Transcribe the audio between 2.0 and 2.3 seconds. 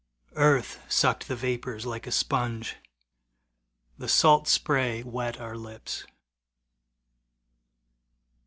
a